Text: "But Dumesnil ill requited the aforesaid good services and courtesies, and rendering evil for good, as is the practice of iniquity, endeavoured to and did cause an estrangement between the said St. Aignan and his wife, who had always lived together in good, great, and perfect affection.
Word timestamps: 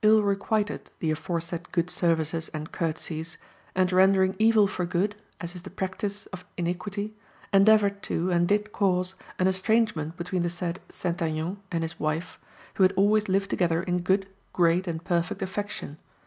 "But 0.03 0.07
Dumesnil 0.07 0.15
ill 0.17 0.23
requited 0.23 0.89
the 0.97 1.11
aforesaid 1.11 1.71
good 1.71 1.91
services 1.91 2.49
and 2.55 2.71
courtesies, 2.71 3.37
and 3.75 3.91
rendering 3.91 4.35
evil 4.39 4.65
for 4.65 4.83
good, 4.83 5.13
as 5.39 5.53
is 5.53 5.61
the 5.61 5.69
practice 5.69 6.25
of 6.33 6.43
iniquity, 6.57 7.13
endeavoured 7.53 8.01
to 8.05 8.31
and 8.31 8.47
did 8.47 8.71
cause 8.71 9.13
an 9.37 9.45
estrangement 9.45 10.17
between 10.17 10.41
the 10.41 10.49
said 10.49 10.79
St. 10.89 11.21
Aignan 11.21 11.57
and 11.71 11.83
his 11.83 11.99
wife, 11.99 12.39
who 12.73 12.83
had 12.83 12.93
always 12.93 13.27
lived 13.29 13.51
together 13.51 13.83
in 13.83 13.99
good, 13.99 14.27
great, 14.53 14.87
and 14.87 15.03
perfect 15.05 15.43
affection. 15.43 15.99